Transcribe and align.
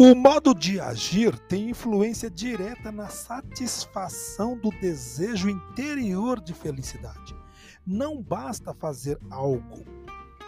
O 0.00 0.14
modo 0.14 0.54
de 0.54 0.78
agir 0.78 1.36
tem 1.48 1.70
influência 1.70 2.30
direta 2.30 2.92
na 2.92 3.08
satisfação 3.08 4.56
do 4.56 4.70
desejo 4.70 5.50
interior 5.50 6.40
de 6.40 6.54
felicidade. 6.54 7.34
Não 7.84 8.22
basta 8.22 8.72
fazer 8.72 9.18
algo, 9.28 9.84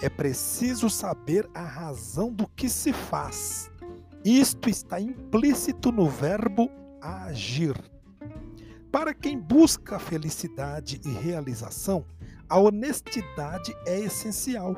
é 0.00 0.08
preciso 0.08 0.88
saber 0.88 1.50
a 1.52 1.64
razão 1.64 2.32
do 2.32 2.46
que 2.46 2.68
se 2.68 2.92
faz. 2.92 3.68
Isto 4.24 4.70
está 4.70 5.00
implícito 5.00 5.90
no 5.90 6.08
verbo 6.08 6.70
agir. 7.02 7.74
Para 8.92 9.12
quem 9.12 9.36
busca 9.36 9.98
felicidade 9.98 11.00
e 11.04 11.08
realização, 11.08 12.06
a 12.48 12.56
honestidade 12.56 13.74
é 13.84 13.98
essencial 13.98 14.76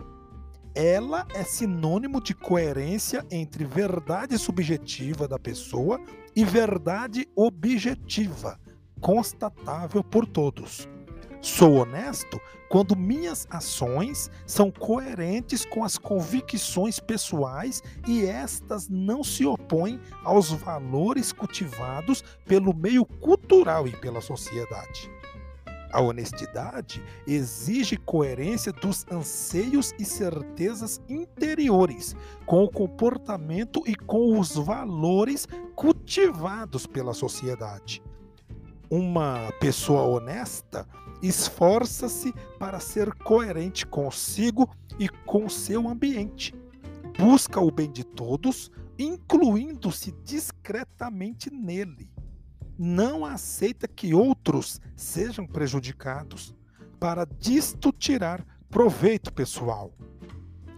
ela 0.74 1.26
é 1.34 1.44
sinônimo 1.44 2.20
de 2.20 2.34
coerência 2.34 3.24
entre 3.30 3.64
verdade 3.64 4.38
subjetiva 4.38 5.28
da 5.28 5.38
pessoa 5.38 6.00
e 6.34 6.44
verdade 6.44 7.28
objetiva, 7.36 8.58
constatável 9.00 10.02
por 10.02 10.26
todos. 10.26 10.88
Sou 11.40 11.74
honesto 11.78 12.40
quando 12.68 12.96
minhas 12.96 13.46
ações 13.50 14.30
são 14.46 14.70
coerentes 14.70 15.64
com 15.64 15.84
as 15.84 15.98
convicções 15.98 17.00
pessoais 17.00 17.82
e 18.06 18.24
estas 18.24 18.88
não 18.88 19.24
se 19.24 19.44
opõem 19.44 20.00
aos 20.22 20.50
valores 20.50 21.32
cultivados 21.32 22.22
pelo 22.46 22.72
meio 22.72 23.04
cultural 23.04 23.88
e 23.88 23.90
pela 23.96 24.20
sociedade. 24.20 25.10
A 25.92 26.00
honestidade 26.00 27.04
exige 27.26 27.98
coerência 27.98 28.72
dos 28.72 29.04
anseios 29.10 29.92
e 29.98 30.06
certezas 30.06 31.02
interiores 31.06 32.16
com 32.46 32.64
o 32.64 32.70
comportamento 32.70 33.82
e 33.86 33.94
com 33.94 34.38
os 34.38 34.54
valores 34.54 35.46
cultivados 35.76 36.86
pela 36.86 37.12
sociedade. 37.12 38.02
Uma 38.88 39.52
pessoa 39.60 40.02
honesta 40.02 40.88
esforça-se 41.22 42.32
para 42.58 42.80
ser 42.80 43.12
coerente 43.16 43.86
consigo 43.86 44.74
e 44.98 45.10
com 45.10 45.46
seu 45.48 45.86
ambiente. 45.88 46.54
Busca 47.18 47.60
o 47.60 47.70
bem 47.70 47.90
de 47.90 48.02
todos, 48.02 48.70
incluindo-se 48.98 50.12
discretamente 50.24 51.50
nele 51.52 52.10
não 52.84 53.24
aceita 53.24 53.86
que 53.86 54.12
outros 54.12 54.80
sejam 54.96 55.46
prejudicados 55.46 56.52
para 56.98 57.24
disto 57.24 57.92
tirar 57.92 58.44
proveito 58.68 59.32
pessoal. 59.32 59.92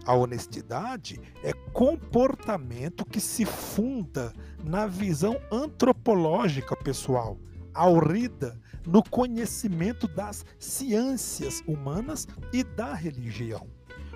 A 0.05 0.13
honestidade 0.13 1.19
é 1.43 1.51
comportamento 1.73 3.03
que 3.03 3.19
se 3.19 3.43
funda 3.43 4.31
na 4.63 4.85
visão 4.85 5.41
antropológica 5.51 6.75
pessoal, 6.75 7.39
aurida 7.73 8.61
no 8.85 9.01
conhecimento 9.01 10.07
das 10.07 10.45
ciências 10.59 11.63
humanas 11.65 12.27
e 12.53 12.63
da 12.63 12.93
religião. 12.93 13.67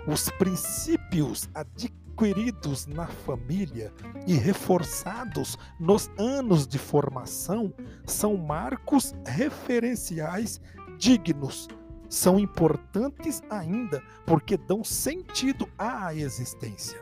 Os 0.06 0.30
princípios 0.30 1.50
adquiridos 1.56 2.09
adquiridos 2.20 2.86
na 2.86 3.08
família 3.08 3.94
e 4.28 4.34
reforçados 4.34 5.58
nos 5.80 6.12
anos 6.18 6.68
de 6.68 6.78
formação 6.78 7.74
são 8.06 8.36
marcos 8.36 9.16
referenciais 9.26 10.60
dignos. 10.98 11.70
São 12.10 12.40
importantes 12.40 13.42
ainda 13.50 14.04
porque 14.26 14.58
dão 14.58 14.84
sentido 14.84 15.70
à 15.78 16.14
existência. 16.14 17.00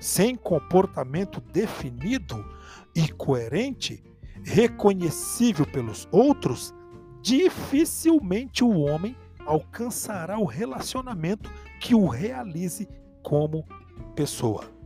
Sem 0.00 0.34
comportamento 0.34 1.40
definido 1.40 2.44
e 2.94 3.08
coerente, 3.08 4.02
reconhecível 4.42 5.66
pelos 5.66 6.08
outros, 6.10 6.74
dificilmente 7.20 8.64
o 8.64 8.80
homem 8.80 9.16
alcançará 9.44 10.38
o 10.38 10.44
relacionamento 10.44 11.50
que 11.80 11.94
o 11.94 12.06
realize 12.06 12.88
como 13.22 13.64
pessoa. 14.18 14.77